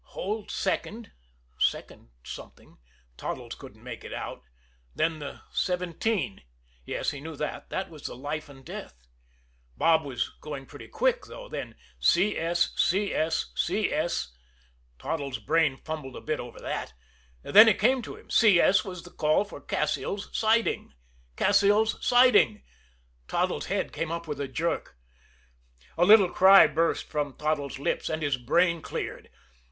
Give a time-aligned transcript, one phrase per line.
[0.17, 1.11] "Hold second"
[1.59, 2.79] second something
[3.17, 4.41] Toddles couldn't make it out.
[4.95, 6.41] Then the "seventeen"
[6.83, 9.05] yes, he knew that that was the life and death.
[9.77, 11.47] Bob was going pretty quick, though.
[11.47, 14.35] Then "CS CS CS"
[14.97, 16.95] Toddles' brain fumbled a bit over that
[17.43, 18.31] then it came to him.
[18.31, 20.95] CS was the call for Cassil's Siding.
[21.37, 22.63] Cassil's Siding!
[23.27, 24.97] Toddles' head came up with a jerk.
[25.95, 29.29] A little cry burst from Toddles' lips and his brain, cleared.